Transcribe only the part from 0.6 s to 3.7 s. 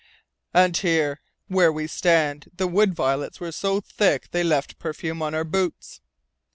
here where we stand the wood violets were